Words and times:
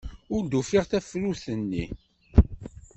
Ur 0.35 0.41
d-ufiɣ 0.45 0.83
tafrut-nni. 0.91 1.85